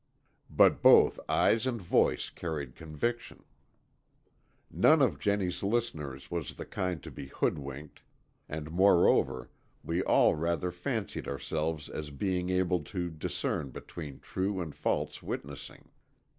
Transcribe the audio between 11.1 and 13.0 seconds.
ourselves as being able